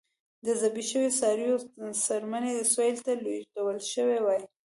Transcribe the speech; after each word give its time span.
د 0.45 0.47
ذبح 0.61 0.83
شویو 0.89 1.15
څارویو 1.19 1.57
څرمنې 2.05 2.53
سویل 2.73 2.97
ته 3.05 3.13
لېږدول 3.23 3.77
شوې 3.93 4.17
وای. 4.25 4.41